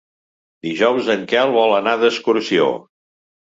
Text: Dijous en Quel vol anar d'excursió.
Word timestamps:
Dijous 0.67 1.11
en 1.15 1.27
Quel 1.33 1.53
vol 1.59 1.75
anar 1.81 1.95
d'excursió. 2.05 2.67